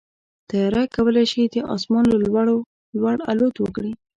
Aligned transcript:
طیاره 0.49 0.83
کولی 0.95 1.25
شي 1.31 1.41
د 1.45 1.55
اسمان 1.75 2.03
له 2.11 2.17
لوړو 2.23 2.57
لوړ 2.97 3.15
الوت 3.31 3.55
وکړي. 3.59 3.93